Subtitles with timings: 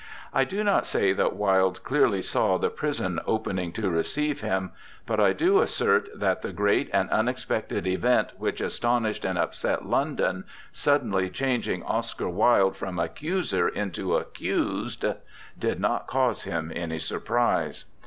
[0.33, 4.71] I do not say that Wilde clearly saw the prison opening to receive him,
[5.05, 10.45] but I do assert that the great and unexpected event which astonished and upset London,
[10.71, 15.05] suddenly changing Oscar Wilde from accuser into accused,
[15.59, 17.85] did not cause him any surprise.